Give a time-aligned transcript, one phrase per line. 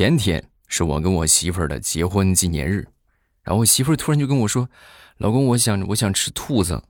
[0.00, 2.88] 前天是我跟我媳妇儿的结婚纪念日，
[3.42, 4.66] 然后我媳妇儿突然就跟我说
[5.20, 6.82] ：“老公，我想我想吃兔子，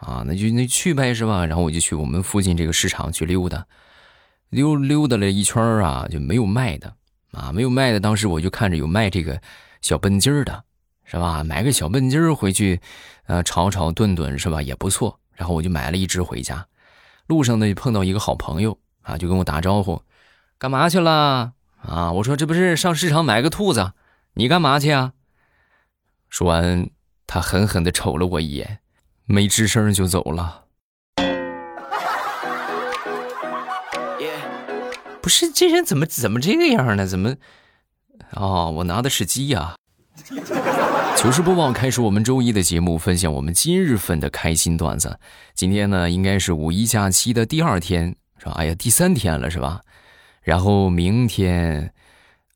[0.00, 3.64] 啊，那就那去呗，是吧？”然后我就去我们附近这个市场去溜达，
[4.48, 6.92] 溜溜达了一圈啊，就没有卖的，
[7.30, 8.00] 啊，没有卖的。
[8.00, 9.40] 当时我就看着有卖这个
[9.80, 10.64] 小笨鸡儿的，
[11.04, 11.44] 是吧？
[11.44, 12.80] 买个小笨鸡儿回去，
[13.26, 14.60] 呃，炒炒炖炖，是吧？
[14.60, 15.20] 也不错。
[15.36, 16.66] 然后我就买了一只回家，
[17.28, 20.02] 路上呢就碰到一个好朋友啊，就跟我打招呼
[20.58, 21.52] ：“干嘛去了？”
[21.88, 23.92] 啊，我说这不是上市场买个兔子，
[24.34, 25.12] 你干嘛去啊？
[26.28, 26.90] 说完，
[27.26, 28.80] 他狠狠的瞅了我一眼，
[29.24, 30.64] 没吱声就走了。
[35.22, 37.06] 不是这人怎么怎么这个样呢？
[37.06, 37.36] 怎么？
[38.32, 39.76] 哦，我拿的是鸡呀。
[41.16, 45.18] 糗事播报开始，我们周一的节目，分享我们今日份的开心段子。
[45.54, 48.52] 今天呢，应该是五一假期的第二天，是吧？
[48.56, 49.80] 哎呀，第三天了，是吧？
[50.46, 51.92] 然后明天，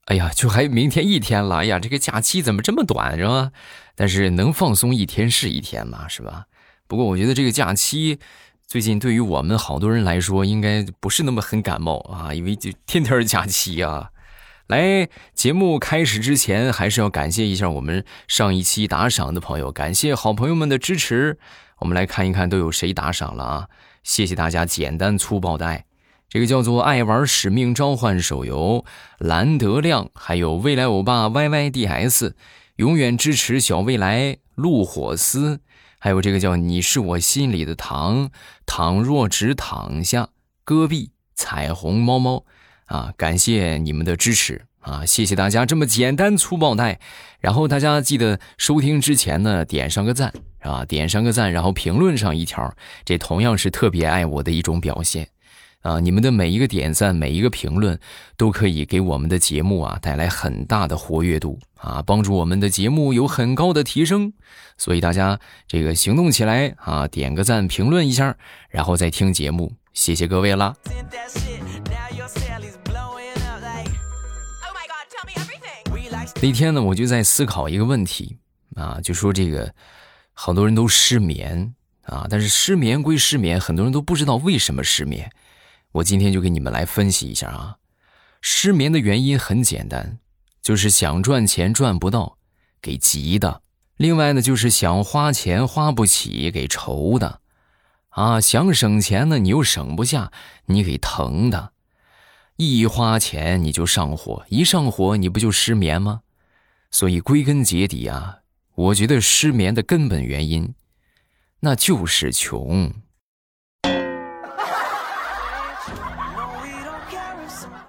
[0.05, 1.57] 哎呀，就还明天一天了。
[1.57, 3.51] 哎呀，这个假期怎么这么短，是吧？
[3.97, 6.45] 但是能放松一天是一天嘛，是吧？
[6.87, 8.21] 不过我觉得这个假期
[8.65, 14.11] 最近对于我们好多人来说，应该不是那么很感冒啊，因为就天天假期啊。
[14.69, 21.41] 来，节目开始之前，还是要感谢一下我们上一期打赏的朋友，感谢好朋友们的支持。
[21.81, 23.67] 我们来看一看都有谁打赏了啊？
[24.05, 25.90] 谢谢大家简单粗暴的爱。
[26.31, 28.85] 这个叫做爱玩使命召唤手游，
[29.19, 32.37] 蓝德亮，还有未来欧巴 Y Y D S，
[32.77, 35.59] 永远支持小未来，陆火丝，
[35.99, 38.31] 还有这个叫你是我心里的糖，
[38.65, 40.29] 倘若只躺下，
[40.63, 42.45] 戈壁，彩虹猫猫，
[42.87, 47.01] 啊，感谢你们的支持啊，谢谢大家这么简单粗暴带，
[47.41, 52.73] 然后大家记得收听之前呢，点上个赞啊，点上个赞，然后评论上一条，
[53.05, 55.29] 这同样是特别爱我的一种表现。
[55.83, 57.99] 啊，你们的每一个点赞，每一个评论，
[58.37, 64.33] 都可以给我们的节目啊带来很大的活跃度啊，帮助我们的节目有很高的提升。
[64.77, 68.37] 所以大家这个行动起来啊，点个赞，评论一下，
[68.69, 70.75] 然后再听节目，谢谢各位啦。
[76.43, 78.37] 那天呢，我就在思考一个问题
[78.75, 79.75] 啊，就说这个
[80.33, 85.31] 好多人都失眠啊，但是失眠归失眠，很多人都不知道为什么失眠。
[85.93, 87.77] 我今天就给你们来分析一下啊，
[88.41, 90.19] 失眠的原因很简单，
[90.63, 92.39] 就是想赚钱赚不到，
[92.81, 93.63] 给急的；
[93.97, 97.41] 另外呢，就是想花钱花不起，给愁的；
[98.11, 100.31] 啊，想省钱呢，你又省不下，
[100.67, 101.73] 你给疼的。
[102.57, 106.21] 一花钱你就上火，一上火你不就失眠吗？
[106.91, 108.41] 所以归根结底啊，
[108.75, 110.75] 我觉得失眠的根本原因，
[111.61, 112.93] 那就是穷。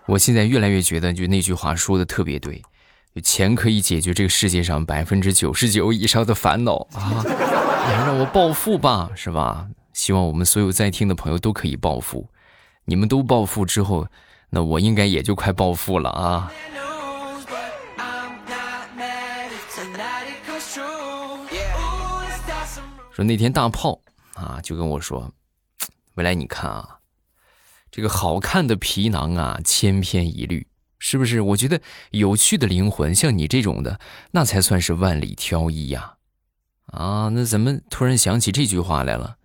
[0.05, 2.61] 我现在越来越觉得，就那句话说的特别对，
[3.23, 7.23] 钱可以解决这个世界上百分之九十九以上的烦恼啊！
[7.23, 9.67] 你还让我暴富吧，是吧？
[9.93, 12.29] 希望我们所有在听的朋友都可以暴富。
[12.85, 14.07] 你们都暴富之后，
[14.49, 16.51] 那我应该也就快暴富了啊！
[23.13, 23.99] 说那天大炮
[24.35, 25.29] 啊，就跟我说
[26.15, 26.97] ：“未来，你看啊。”
[27.91, 30.65] 这个好看的皮囊啊，千篇一律，
[30.97, 31.41] 是不是？
[31.41, 31.81] 我觉得
[32.11, 33.99] 有趣的灵魂，像你这种的，
[34.31, 36.13] 那才算是万里挑一呀！
[36.85, 39.35] 啊，那怎么突然想起这句话来了？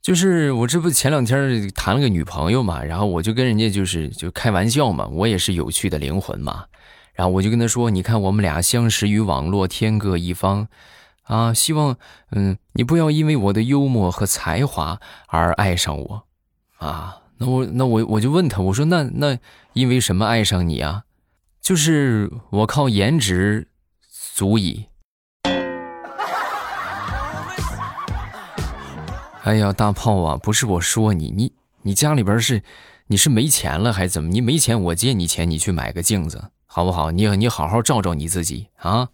[0.00, 6.64] 就是我这不前两天谈了个女朋友嘛，然后我就跟人家就是就开玩笑嘛，我也是有趣的灵魂嘛，
[7.14, 10.66] 然后我就跟她说：“你看我们俩相识于网络，天各一方，
[11.22, 11.96] 啊，希望
[12.32, 16.24] 嗯你不要因为我的幽默和才华而爱上我，
[16.78, 19.36] 啊。”那我那我我就问他，我说那那
[19.72, 21.02] 因为什么爱上你啊？
[21.60, 23.66] 就是我靠颜值
[24.32, 24.86] 足以。
[29.42, 31.52] 哎呀，大炮啊，不是我说你，你
[31.82, 32.62] 你家里边是
[33.08, 34.28] 你是没钱了还是怎么？
[34.28, 37.10] 你没钱我借你钱，你去买个镜子好不好？
[37.10, 39.08] 你你好好照照你自己啊。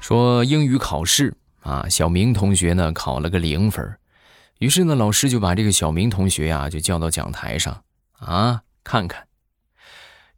[0.00, 3.98] 说英语考试啊，小明同学呢考了个零分，
[4.58, 7.82] 于是呢老师就把这个小明同学呀就叫到讲台上。
[8.18, 9.26] 啊，看看，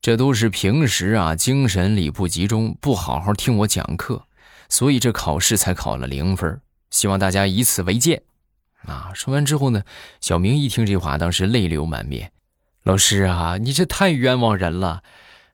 [0.01, 4.25] 这都是平时啊精神力不集中，不好好听我讲课，
[4.69, 8.23] 所以这考试才考了零分，希望大家以此为鉴
[8.85, 9.13] 啊。
[9.15, 9.85] 说完之后呢，
[10.21, 12.33] 小明一听这话，当时泪流满面，
[12.83, 15.05] 老师啊，你这太冤枉人了，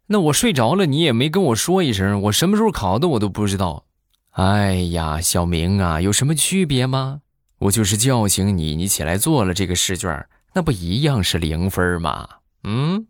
[0.06, 3.86] 那我睡着了，你也没跟我说一声，我什么时候考的我都不知道。
[4.32, 7.22] 哎呀，小明啊，有什么区别吗？
[7.58, 12.28] 我就是叫醒你，你起来做了这个试卷，那不一样是零分吗？
[12.64, 13.06] 嗯。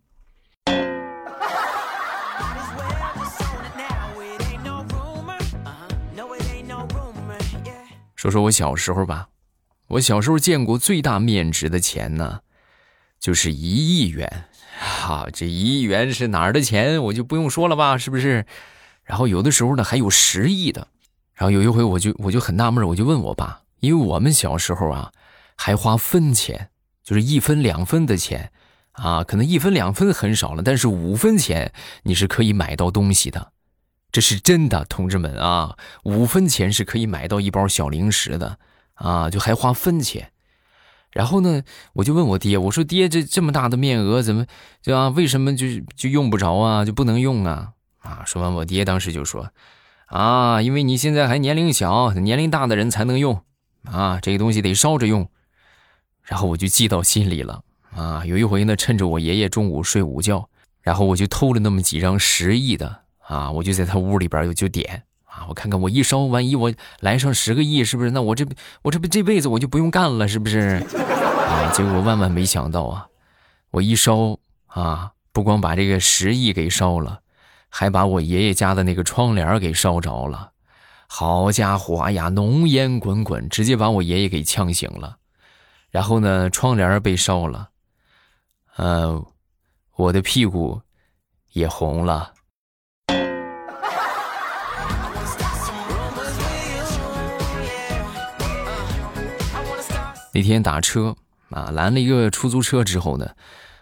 [8.14, 9.28] 说说我小时候吧，
[9.88, 12.40] 我小时候见过最大面值的钱呢，
[13.18, 14.44] 就是一亿元。
[15.06, 18.46] 哈，这一亿元是哪儿的钱，我就不用说了吧，是不是？
[19.04, 20.88] 然后有的时候呢，还有十亿的。
[21.34, 25.12] 然后有一回，我就我就很纳闷，我就问我爸，因为我们小时候啊，
[25.56, 26.70] 还花分钱，
[27.02, 28.52] 就是一分两分的钱
[28.92, 31.72] 啊，可能一分两分很少了，但是五分钱
[32.04, 33.50] 你是可以买到东西的。
[34.12, 38.58] 这是真的，同志们啊，五分钱是可以买到一包小零食的
[38.94, 40.30] 啊，就还花分钱。
[41.14, 41.62] 然后呢，
[41.94, 44.44] 我就问我爹，我说爹，这这么大的面额，怎么
[44.82, 45.08] 就啊？
[45.08, 45.66] 为什么就
[45.96, 46.84] 就用不着啊？
[46.84, 47.70] 就不能用啊？
[48.00, 48.22] 啊？
[48.26, 49.48] 说完，我爹当时就说，
[50.06, 53.40] 啊，因为你现在还年龄小，年龄大的人才能用
[53.84, 55.28] 啊，这个东西得烧着用。
[56.24, 57.62] 然后我就记到心里了
[57.94, 58.24] 啊。
[58.26, 60.48] 有一回呢，趁着我爷爷中午睡午觉，
[60.82, 63.04] 然后我就偷了那么几张十亿的。
[63.26, 65.02] 啊，我就在他屋里边，就点
[65.34, 68.12] 啊，我看看我一烧，万一我来上十个亿，是不是？
[68.12, 68.46] 那我这
[68.82, 70.80] 我这不这辈子我就不用干了，是不是？
[71.50, 73.08] 啊，结果万万没想到啊，
[73.72, 77.20] 我一烧啊，不光把这个十亿给烧了，
[77.68, 80.52] 还把我爷爷家的那个窗帘给烧着了。
[81.08, 85.16] 好家伙，哎呀，浓烟滚滚，直接把我爷爷给呛醒了。
[85.90, 87.70] 然后呢，窗帘被烧了，
[88.76, 89.24] 呃，
[89.96, 90.80] 我的屁股
[91.52, 92.33] 也红了。
[100.34, 101.16] 那天打车
[101.50, 103.30] 啊，拦了一个出租车之后呢，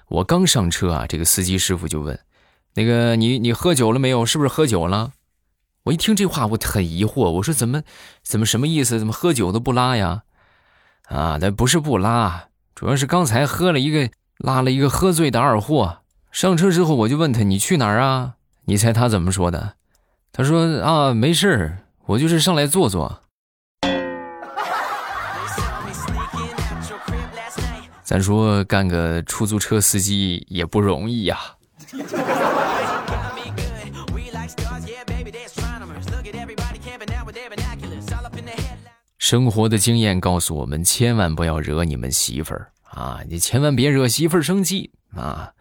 [0.08, 2.20] 我刚上车啊，这个司机师傅就问
[2.74, 4.26] ：“那个你你喝酒了没有？
[4.26, 5.12] 是不是喝酒了？”
[5.84, 7.82] 我一听这话，我很疑惑，我说：“怎么
[8.22, 8.98] 怎么什么意思？
[8.98, 10.24] 怎么喝酒都不拉呀？”
[11.08, 16.00] 啊，那不是不拉，主要是刚才喝了一个拉了一个喝醉的二货。
[16.30, 18.34] 上车之后我就问他：“你去哪儿啊？”
[18.66, 19.74] 你猜他怎么说的？
[20.32, 23.20] 他说：“啊，没事我就是上来坐坐。”
[28.12, 31.38] 咱说干个出租车司机也不容易呀。
[39.16, 43.20] 生活的经验告诉我们，千万不要惹你们媳妇儿啊！
[43.26, 45.54] 你千万别惹媳妇儿生气啊，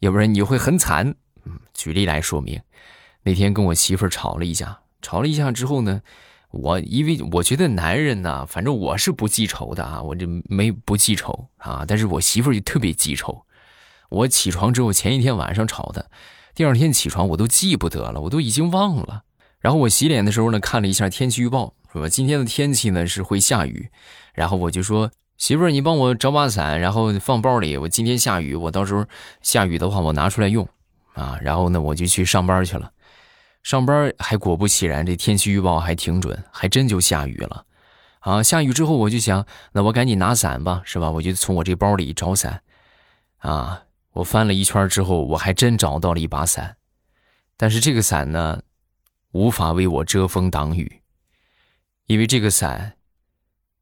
[0.00, 1.14] 要不然你会很惨。
[1.44, 2.60] 嗯，举例来说明，
[3.22, 6.02] 那天跟我媳妇儿吵了一架，吵了一架之后呢。
[6.50, 11.84] 我因为我觉得男人呢，反正我是不记仇的啊，我这没不记仇啊。
[11.86, 13.44] 但是我媳妇儿就特别记仇。
[14.08, 16.10] 我起床之后，前一天晚上吵的，
[16.54, 19.24] 第二天起床我都记不得了，我都已经忘了。
[19.60, 23.90] 然后我洗脸的时候呢，看了一下天气预报，说今天的天气呢是会下雨。
[24.32, 27.76] 然后我就说媳妇儿，你帮我找把伞，然后放包里。
[27.76, 29.04] 我今天下雨，我到时候
[29.42, 30.66] 下雨的话，我拿出来用
[31.12, 31.38] 啊。
[31.42, 32.90] 然后呢，我就去上班去了。
[33.62, 37.66] 上班还果不其然，这天气预报还挺准，还真就下雨了。
[38.20, 41.10] 啊，下雨之后我就想，那我赶紧拿伞吧，是吧？
[41.10, 42.62] 我就从我这包里找伞。
[43.38, 46.76] 啊，我翻了一圈之后，我还真找到了一把伞。
[47.56, 48.62] 但是这个伞呢，
[49.32, 51.02] 无法为我遮风挡雨，
[52.06, 52.96] 因为这个伞，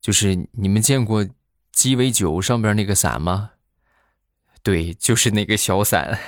[0.00, 1.26] 就是你们见过
[1.72, 3.52] 鸡尾酒上边那个伞吗？
[4.62, 6.18] 对，就是那个小伞。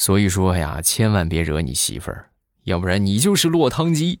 [0.00, 2.30] 所以说呀，千万别惹你媳妇儿，
[2.64, 4.18] 要不然你就是落汤鸡。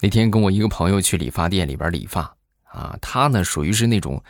[0.00, 4.22] 那天跟我一个朋友去理发店里边理发啊，他呢属于是那种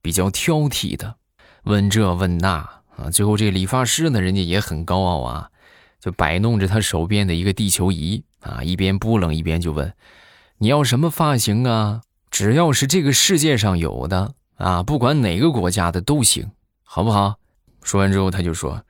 [0.00, 1.16] 比较挑剔的，
[1.64, 2.50] 问这问那
[2.96, 5.50] 啊，最后这理发师呢，人家也很高傲啊，
[5.98, 9.92] 就摆弄着他手边的一个地球仪啊，一边扑棱一边就问
[10.58, 12.02] ：“你要什么发型啊？”
[12.38, 16.50] 只要是这个世界上有的啊，不管哪个国家的都行，
[16.84, 17.36] 好不好？
[17.82, 18.84] 说完之后，他就说：“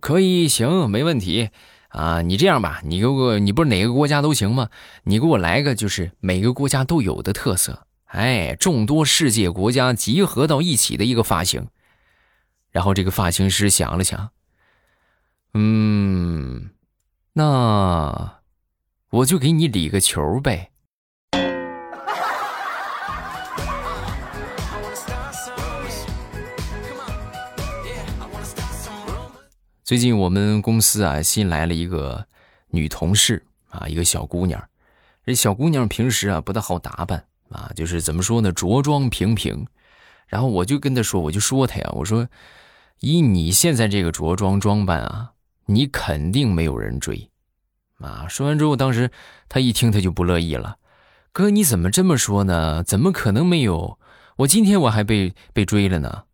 [0.00, 1.50] 可以，行，没问题
[1.88, 2.22] 啊。
[2.22, 4.68] 你这样吧，你给我，你不是哪个国家都行吗？
[5.02, 11.66] 你给我来个就是每个国家都有的特色，哎，众多世界国家集合到一起的一个发型。”
[12.70, 14.30] 然后这个发型师想了想，
[15.54, 16.70] 嗯，
[17.32, 18.38] 那
[19.10, 20.68] 我就给你理个球呗。
[29.92, 32.26] 最近我们公司啊新来了一个
[32.68, 34.66] 女同事啊，一个小姑娘。
[35.26, 39.66] 这小姑娘平时啊不大好打扮啊，就是怎么说呢，着装平平。
[40.28, 42.26] 然后我就跟她说，我就说她呀，我说
[43.00, 45.32] 以你现在这个着装装扮啊，
[45.66, 47.28] 你肯定没有人追。
[47.98, 48.26] 啊！
[48.30, 49.10] 说完之后，当时
[49.50, 50.78] 她一听她就不乐意了。
[51.34, 52.82] 哥，你怎么这么说呢？
[52.82, 53.98] 怎么可能没有？
[54.36, 56.24] 我今天我还被被追了呢，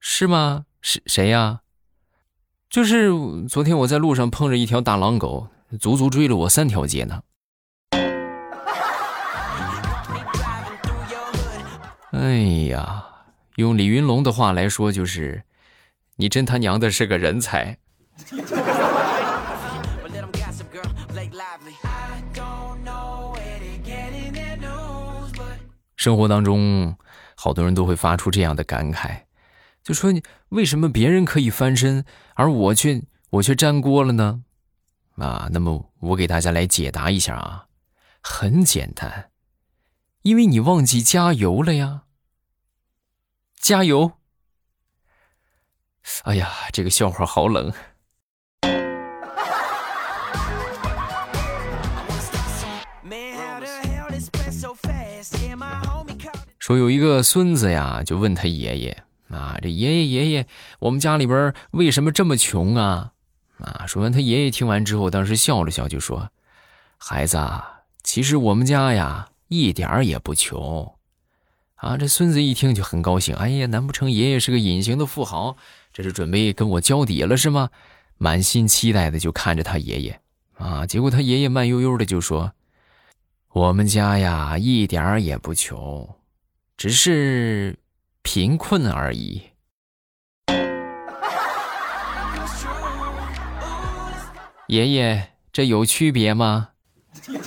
[0.00, 0.66] 是吗？
[0.82, 1.62] 是谁呀？
[2.70, 3.10] 就是
[3.48, 5.48] 昨天我在路上碰着一条大狼狗，
[5.80, 7.22] 足足追了我三条街呢。
[12.12, 12.36] 哎
[12.68, 13.06] 呀，
[13.56, 15.44] 用李云龙的话来说就是，
[16.16, 17.78] 你真他娘的是个人才。
[25.96, 26.94] 生活当中，
[27.34, 29.22] 好多人都会发出这样的感慨，
[29.88, 32.04] 就说你为什么别人可以翻身，
[32.34, 34.42] 而我却我却粘锅了呢？
[35.16, 37.68] 啊，那么我给大家来解答一下啊，
[38.20, 39.30] 很简单，
[40.20, 42.02] 因为你忘记加油了呀。
[43.58, 44.12] 加油！
[46.24, 47.72] 哎呀，这个笑话好冷。
[56.58, 60.46] 说有一个孙子呀，就问他爷爷啊：“这爷爷爷爷，
[60.78, 63.12] 我们家里边为什么这么穷啊？”
[63.58, 66.30] 啊，说完他爷爷听完之后，当时笑了笑，就说
[66.96, 67.38] ：“孩子，
[68.02, 70.94] 其实我们家呀一点儿也不穷。”
[71.76, 73.34] 啊，这孙子一听就很高兴。
[73.36, 75.56] 哎呀，难不成爷爷是个隐形的富豪？
[75.92, 77.70] 这是准备跟我交底了是吗？
[78.16, 80.20] 满心期待的就看着他爷爷。
[80.54, 82.52] 啊，结果他爷爷慢悠悠的就说
[83.50, 86.16] ：“我们家呀一点儿也不穷。”
[86.76, 87.78] 只是
[88.30, 89.42] 贫困而已。
[94.68, 96.68] 爷爷，这有区别吗？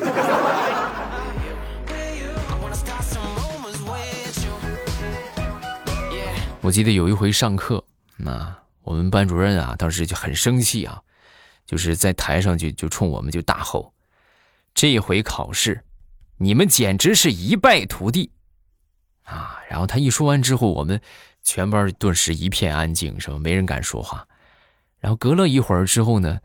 [6.62, 7.86] 我记得有一回上课，
[8.18, 11.00] 那我们班主任啊，当时就很生气啊，
[11.64, 13.94] 就是在台上就就冲我们就大吼
[14.74, 15.84] ：“这回考试，
[16.38, 18.32] 你们简直是一败涂地！”
[19.32, 19.60] 啊！
[19.70, 21.00] 然后他一说完之后，我们
[21.42, 23.40] 全班顿时一片安静，是吧？
[23.40, 24.28] 没人敢说话。
[25.00, 26.40] 然后隔了一会儿之后呢，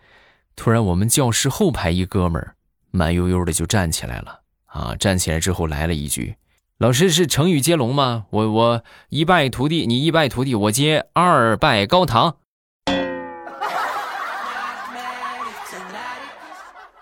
[0.55, 2.55] 突然我们教室后排一哥们儿
[2.90, 4.40] 慢悠悠的就站起来了。
[4.66, 6.37] 啊，站起来之后来了一句
[6.78, 8.26] ：“老师是成语接龙吗？
[8.31, 12.37] 我我一败涂地，你一败涂地，我接二拜高堂。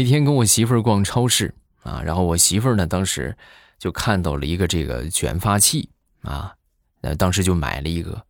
[0.00, 3.36] 那天跟我媳妇儿逛超市啊，然后我媳妇儿呢，当时
[3.78, 5.90] 就看到了一个这个卷发器
[6.22, 6.54] 啊，
[7.02, 8.24] 那当时就买了一个，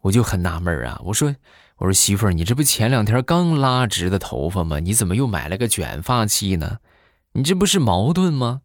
[0.00, 1.36] 我就很纳闷啊，我说
[1.76, 4.80] 我说媳妇儿，你这不前两天刚拉直的头发吗？
[4.80, 6.78] 你怎么又买了个卷发器呢？
[7.32, 8.62] 你这不是矛盾吗？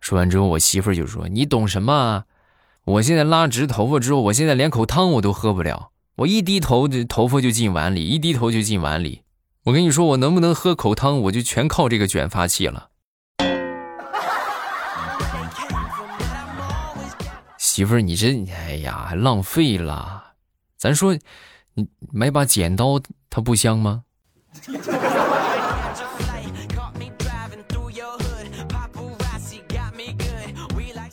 [0.00, 2.24] 说完之后，我媳妇儿就说：“你懂什么？
[2.84, 9.20] 我现在拉直头发之后，我现在连口汤我都喝不了，我一低头这头发就进碗里，一低头就进碗里。”
[9.64, 12.90] 我跟你说，我能不能喝口汤，我就全靠这个卷发器了。
[17.56, 20.34] 媳妇儿，你这，哎呀，浪费了。
[20.76, 21.16] 咱说，
[21.72, 24.02] 你买把剪刀，它不香吗？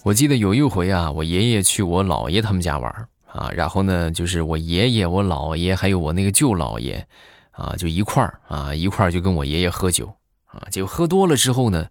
[0.04, 7.08] 我记得有一回啊，我爷爷去我姥爷他们家玩啊，然后呢，就是我爷爷、我姥爷还有我那个舅姥爷。
[7.62, 10.12] 啊，就一块儿啊，一块儿就跟我爷爷喝酒
[10.46, 11.86] 啊，就喝多了之后呢，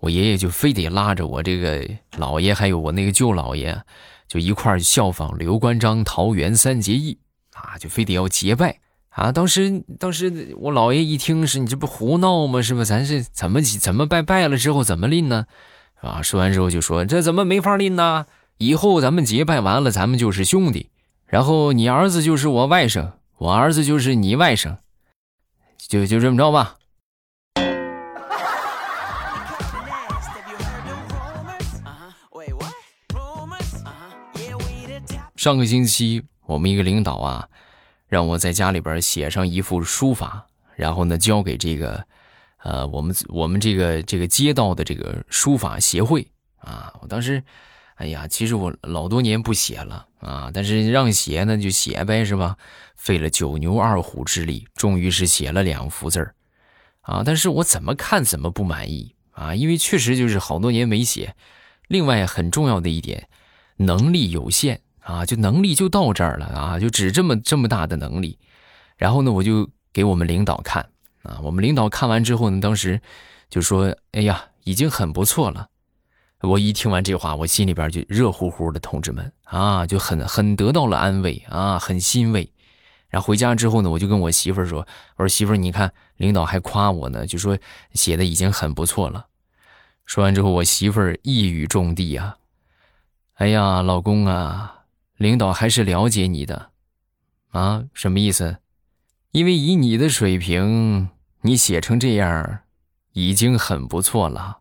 [0.00, 3.80] 我爷爷就非得拉着我这个姥爷还有我那个舅姥爷，
[4.26, 7.16] 就一块儿效仿刘关张桃园三结义
[7.52, 8.80] 啊，就非得要结拜
[9.10, 9.30] 啊。
[9.30, 12.60] 当时当时我姥爷一听是你这不胡闹吗？
[12.60, 12.82] 是吧？
[12.82, 15.46] 咱是怎么怎么拜拜了之后怎么拎呢？
[16.00, 18.26] 啊，说完之后就说这怎么没法拎呢？
[18.58, 20.90] 以后咱们结拜完了，咱们就是兄弟，
[21.26, 24.76] 然后你儿子就是我外甥，我儿子就是你外甥。
[25.88, 26.76] 就就这么着吧。
[35.36, 37.48] 上个星期，我们一个领导啊，
[38.06, 42.06] 让我在家里边写上一幅书法，然后呢交给这个，
[42.62, 46.26] 呃，我们我们这个这个街道的这个书法协会
[46.56, 46.94] 啊。
[47.02, 47.44] 我当时，
[47.96, 52.56] 哎呀，其实我老多年不写了啊，但是让写呢就写呗，是吧？
[52.96, 56.34] 费了九牛二虎之力，终于是写了两幅字儿，
[57.02, 57.22] 啊！
[57.24, 59.54] 但是我怎么看怎么不满意啊！
[59.54, 61.36] 因为确实就是好多年没写。
[61.86, 63.28] 另外很重要的一点，
[63.76, 68.38] 能力有限啊，就能力就到这儿了啊，就只这么这么大的能力。
[68.96, 70.88] 然后呢，我就给我们领导看
[71.22, 73.00] 啊，我们领导看完之后呢，当时
[73.50, 75.68] 就说：“哎呀，已经很不错了。”
[76.44, 82.50] 我一听完这话，我心里边就热乎乎的，同志们啊，就很很得到了安慰啊，很欣慰。
[83.08, 84.86] 然后回家之后呢，我就跟我媳妇说
[85.16, 87.56] ：“我说媳妇，你看领导还夸我呢，就说
[87.92, 89.26] 写的已经很不错了。”
[90.04, 92.36] 说完之后，我媳妇一语中的啊，
[93.34, 94.84] 哎呀，老公啊，
[95.16, 96.70] 领导还是了解你的
[97.50, 98.58] 啊，什么意思？
[99.30, 101.08] 因为以你的水平，
[101.42, 102.60] 你写成这样，
[103.12, 104.58] 已经很不错了。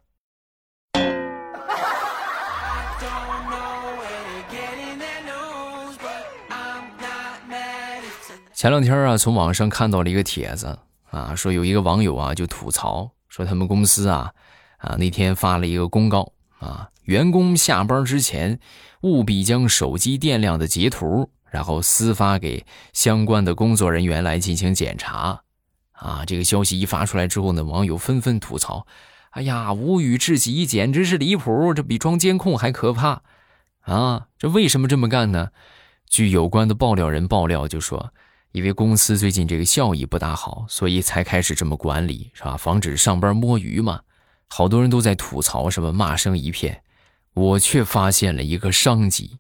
[8.55, 10.77] 前两天啊，从网上看到了一个帖子
[11.09, 14.31] 啊，说有一个网友啊就吐槽说他们公司啊
[14.77, 18.59] 啊那天发了一个公告啊，员工下班之前
[19.01, 25.41] 务必将手机电量的截图，然后私发给相关的工作人员来进行检查。
[25.93, 28.85] 啊，这个消息一发出来之后呢，网友纷纷吐槽
[29.31, 33.23] ：“哎呀，无语至极，简直是离谱，这比装监控还可怕
[33.81, 34.27] 啊！
[34.37, 35.49] 这为什么这么干呢？”
[36.07, 38.13] 据有关的爆料人爆料就说。
[38.53, 42.55] 因为公司最近这个效益不大好，所以才开始这么管理，是吧？
[42.55, 44.01] 防止上班摸鱼嘛。
[44.47, 46.83] 好多人都在吐槽，什么骂声一片。
[47.33, 49.39] 我却发现了一个商机。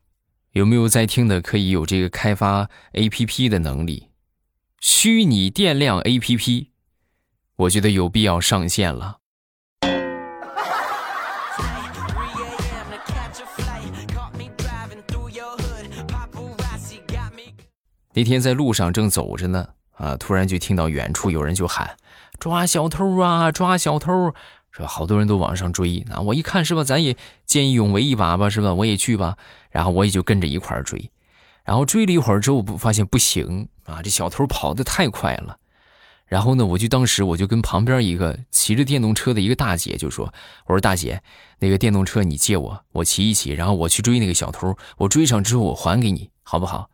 [0.53, 4.09] 有没有在听的可以有这个开发 APP 的能力？
[4.79, 6.69] 虚拟电量 APP，
[7.55, 9.19] 我觉得有必要上线了。
[18.13, 21.97] 那天在路上正走着呢，啊，突然就听到远处有人就喊
[22.39, 24.33] ：“抓小偷啊，抓小偷！”
[24.71, 24.87] 是吧？
[24.87, 26.03] 好多人都往上追。
[26.11, 27.15] 啊，我一看是吧，咱也
[27.45, 28.73] 见义勇为一把吧，是吧？
[28.73, 29.37] 我也去吧。
[29.69, 31.11] 然后我也就跟着一块追。
[31.63, 35.57] 然后追了一会儿之后，不发现不行啊，这小偷跑得太快了。
[36.25, 40.33] 然后呢，我就当时我就跟旁边一个骑着电动车的一个大姐就说
[40.65, 41.21] ：“我说大姐，
[41.59, 44.75] 那个电动车你借我，我骑一骑，然后我去追那个小偷。
[44.97, 46.89] 我追上之后我还给你，好不好？”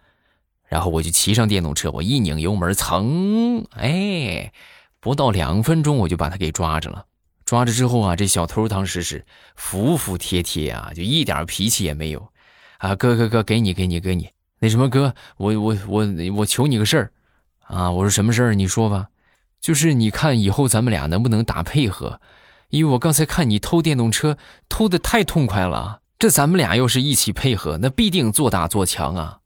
[0.70, 4.54] 然后我就骑上电动车，我一拧油门，噌，哎，
[5.00, 7.06] 不到两分钟我就把他给抓着了。
[7.44, 12.30] 抓着之后啊，这小偷当时是服服帖帖啊，就一点脾气也没有。
[12.78, 14.30] 啊，哥哥哥，给你给你给你，
[14.60, 17.12] 那什么哥，我我我我求你个事儿，
[17.62, 18.54] 啊，我说什么事儿？
[18.54, 19.08] 你说吧，
[19.60, 22.22] 就是你看以后咱们俩能不能打配合？
[22.70, 24.38] 因为我刚才看你偷电动车
[24.70, 29.39] 偷的太痛快了，这咱们俩要是一起配合，那必定做大做强啊。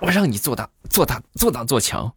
[0.00, 2.12] 我让你做大做大做大做强。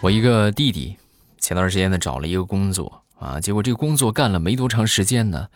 [0.00, 0.96] 我一个弟弟
[1.38, 5.48] 前段时间呢找了一个工作啊，结果这个工作干了没多长时间呢，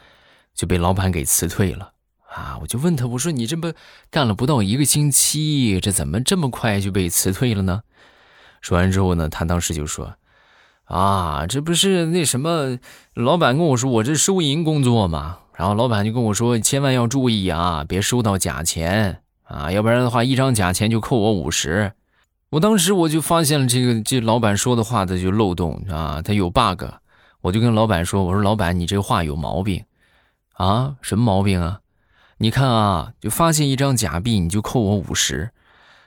[0.54, 1.92] 就被老板给辞退了
[2.28, 2.58] 啊！
[2.60, 3.72] 我就问他，我说你这不
[4.10, 7.82] 干了不到一个星期，这怎么这么快就被辞退了呢？
[8.60, 10.14] 说完之后呢，他当时就说。
[10.84, 12.78] 啊，这不是那什么，
[13.14, 21.92] 老板跟我说我这收银工作嘛，然后老板就跟我说，千万要注意啊，别收到假钱啊，要不然的话，一张假钱就扣我五十。
[22.50, 26.84] 我当时我就发现了这个这老板说的话的就漏洞啊，他有 bug。
[27.40, 29.84] 我就跟老板说，我说老板，你这话有毛病
[30.52, 31.80] 啊，什么毛病啊？
[32.38, 35.50] 你看啊，就发现一张假币你就扣我五十。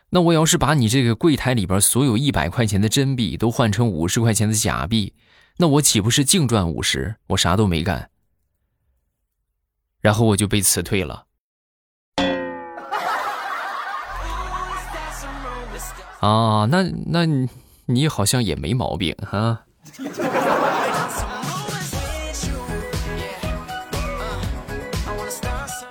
[0.10, 5.14] 那我要是把你这个柜台里边所有一百块钱的真币都换成五十块钱的假币，
[5.58, 7.18] 那我岂不是净赚五十？
[7.28, 8.10] 我啥都没干，
[10.00, 11.26] 然后我就被辞退了。
[16.22, 17.26] 啊，那那
[17.88, 19.66] 你好像也没毛病哈。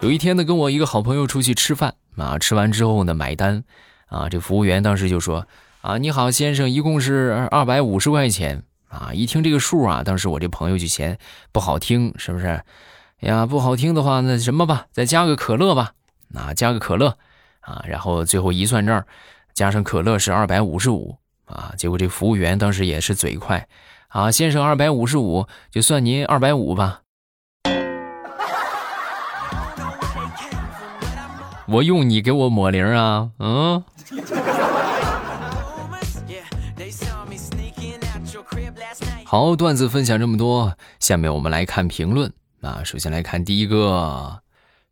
[0.00, 3.62] 有一天呢，跟我一个好朋友出去吃饭啊，吃完之后呢，买单。
[4.06, 5.46] 啊，这服务员当时就说
[5.82, 11.18] ：“啊，你好，先生，一共是二百五十块钱。”啊，一听这个数啊，当时我这朋友就嫌
[11.52, 12.62] 不好听，是不是？
[13.20, 15.92] 呀，不好听的话，那什么吧，再加个可乐吧。
[16.34, 17.18] 啊，加个可乐。
[17.60, 19.04] 啊，然后最后一算账，
[19.52, 21.16] 加上可乐是二百五十五。
[21.46, 23.68] 啊，结果这服务员当时也是嘴快。
[24.08, 27.00] 啊，先生，二百五十五，就算您二百五吧。
[31.68, 33.82] 我用你给我抹零啊，嗯。
[39.24, 42.82] 好，段子分享这么多，下面我们来看评论啊。
[42.84, 44.42] 首先来看第一个，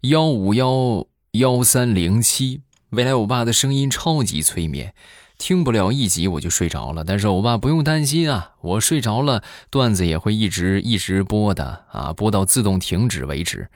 [0.01, 4.93] 幺五幺幺三零七，未来欧巴的声音超级催眠，
[5.39, 7.05] 听不了一集我就睡着了。
[7.05, 13.69] 但是欧巴不用担心啊，我睡着了，段子也会一直一直播的啊，播到自动停止为止。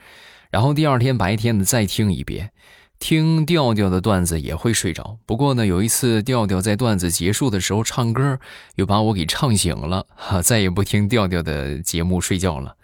[0.51, 2.51] 然后第二天白天呢再听一遍。
[2.99, 5.17] 听调调的段子也会睡着。
[5.25, 8.39] 不过呢，有一次调调在段子结束的时候唱歌，
[8.75, 12.75] 又把我给唱醒了，哈，再也不听调调的节目睡觉了。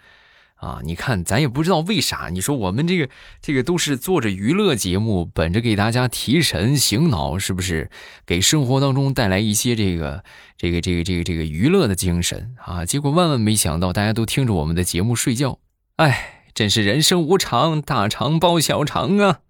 [0.56, 2.30] 啊，你看，咱也不知道为啥。
[2.32, 3.10] 你说我们这个
[3.42, 7.90] 这个都是做着娱乐节目，本着给大家提神醒脑，是不是？
[8.24, 10.24] 给生活当中带来一些这个
[10.56, 12.86] 这个这个这个这个娱乐的精神啊！
[12.86, 15.58] 结果万万没想到，大家都听着我们的节目睡觉。
[15.96, 19.40] 哎，真是人生无常，大肠包小肠啊！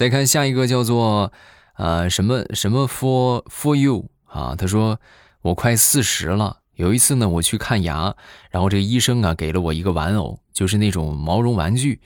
[0.00, 1.30] 再看下一个，叫做
[1.76, 4.98] 呃什么什么 for for you 啊，他说
[5.42, 6.60] 我快四十了。
[6.72, 8.16] 有一次呢，我去看牙，
[8.50, 12.00] 然后这个医生啊给了我一个玩偶，就是那种毛绒玩具。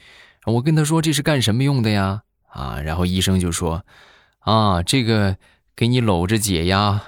[0.45, 2.23] 我跟他说这是干什么用的呀？
[2.49, 3.85] 啊，然后医生就说，
[4.41, 5.37] 啊，这个
[5.77, 7.01] 给你搂着解压。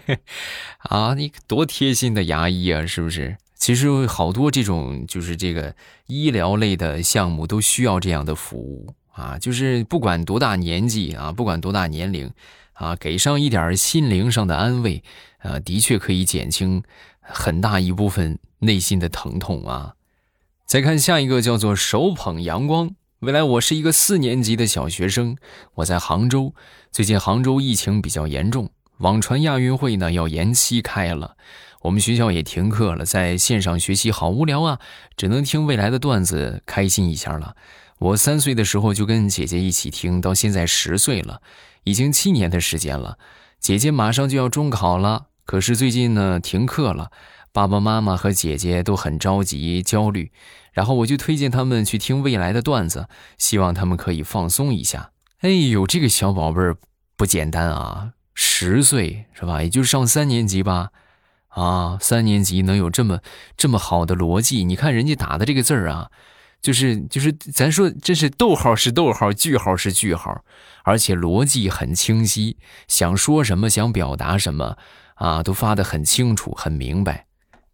[0.90, 3.38] 啊，你多贴心的牙医啊，是不是？
[3.54, 5.74] 其实好多这种就是这个
[6.06, 12.30] 医疗类的项目都需要这样的服务啊，就是不管多大年纪啊，不管多大年龄。
[12.78, 15.02] 啊，给上一点心灵上的安慰，
[15.38, 16.82] 啊，的确可以减轻
[17.22, 19.94] 很大一部分内心的疼痛啊。
[20.66, 22.94] 再看下一个，叫做手捧阳光。
[23.20, 25.38] 未来我是一个四年级的小学生，
[25.76, 26.54] 我在杭州。
[26.92, 31.38] 最近杭州疫情比较严重，网传亚运会呢要延期开了，
[31.80, 34.78] 我们学校也停课了，在线上学习好无聊啊，
[35.16, 37.56] 只能听未来的段子开心一下了。
[37.98, 41.40] 我三岁的时候就跟姐姐一起听，到现在十岁了。
[41.84, 43.16] 已经七年的时间了，
[43.60, 47.12] 姐姐马上就要中考了，可是最近呢停课了，
[47.52, 50.32] 爸爸妈妈和姐姐都很着急焦虑，
[50.72, 55.12] 然后我就推荐他们去听未来的段子，希望他们可以放松一下。
[55.42, 56.76] 哎呦，这个小宝贝儿
[57.16, 59.62] 不简单啊，十岁是吧？
[59.62, 60.90] 也就是上三年级吧？
[61.48, 63.20] 啊，三年级能有这么
[63.56, 64.64] 这么好的逻辑？
[64.64, 66.10] 你看人家打的这个字儿啊。
[66.62, 70.44] 就是就是，咱说这是逗号是逗号，句号是句号，
[70.84, 72.56] 而且逻辑很清晰，
[72.88, 74.76] 想说什么想表达什么
[75.14, 77.26] 啊，都发得很清楚很明白，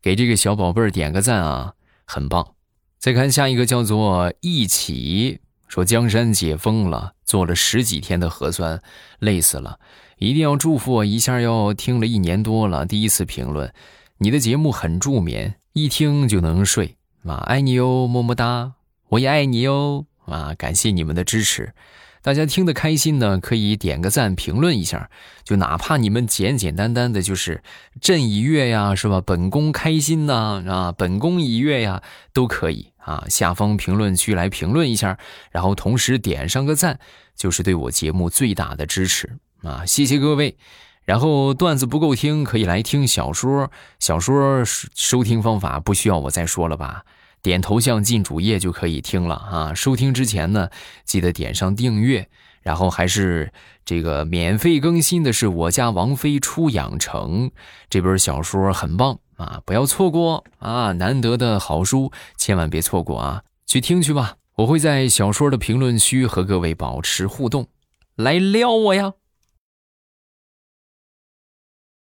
[0.02, 1.72] 给这个小宝贝儿点个赞啊，
[2.04, 2.54] 很棒。
[2.98, 8.80] 再看下一个叫做一起说江山解封了，做了十几天的核酸，
[9.18, 9.80] 累死了，
[10.18, 13.72] 一定要祝福我一下要听了一年多了，第一次评论，
[14.18, 16.98] 你的节目很助眠，一听就能睡。
[17.24, 18.72] 啊，爱你哟，么么哒！
[19.10, 20.06] 我也爱你哟！
[20.26, 21.72] 啊，感谢你们的支持，
[22.22, 25.10] 大家听得开心呢，可以点个赞，评论一下，
[25.44, 27.62] 就哪怕你们简简单单的就是
[28.00, 29.20] 朕已阅呀，是吧？
[29.24, 33.24] 本宫开心呐，啊，本宫已阅呀，都可以啊。
[33.28, 35.18] 下方评论区来评论一下，
[35.50, 36.98] 然后同时点上个赞，
[37.36, 39.84] 就是对我节目最大的支持啊！
[39.86, 40.56] 谢谢各位。
[41.04, 43.70] 然后段子不够听，可以来听小说。
[43.98, 47.04] 小说收听方法不需要我再说了吧？
[47.42, 49.74] 点头像进主页就可以听了啊！
[49.74, 50.68] 收听之前呢，
[51.04, 52.28] 记得点上订阅。
[52.62, 53.52] 然后还是
[53.84, 57.50] 这个免费更新的是我家王妃出养成
[57.90, 60.92] 这本小说很棒啊，不要错过啊！
[60.92, 63.42] 难得的好书，千万别错过啊！
[63.66, 67.66] 去听去吧，我会在小说的评论区和各位保持互动，
[68.14, 69.14] 来撩我呀！